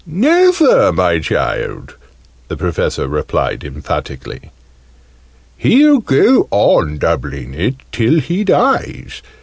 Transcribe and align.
"Never, 0.03 0.91
my 0.91 1.19
child!" 1.19 1.95
the 2.47 2.57
Professor 2.57 3.07
replied 3.07 3.63
emphatically. 3.63 4.49
"He'll 5.57 5.99
go 5.99 6.47
on 6.49 6.97
doubling 6.97 7.53
it, 7.53 7.75
till 7.91 8.19
he 8.19 8.43
dies. 8.43 9.21